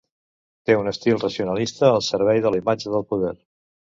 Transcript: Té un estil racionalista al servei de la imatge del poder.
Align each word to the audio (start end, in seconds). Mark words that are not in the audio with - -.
Té 0.69 0.77
un 0.77 0.89
estil 0.91 1.19
racionalista 1.23 1.91
al 1.97 2.03
servei 2.07 2.43
de 2.47 2.53
la 2.55 2.61
imatge 2.65 2.95
del 2.97 3.09
poder. 3.13 3.35